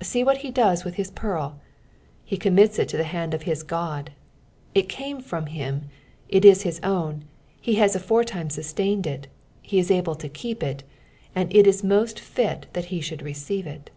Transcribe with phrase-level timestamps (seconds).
[0.00, 1.60] See what he does with his pearl I
[2.24, 4.08] He commits it to the hand of his Qod;
[4.74, 5.82] it came from hini,
[6.30, 7.26] it is his own,
[7.60, 9.26] he has aforetime sustained it,
[9.60, 10.82] he is able to keep it,
[11.34, 13.90] and it is most fit that he should receive it.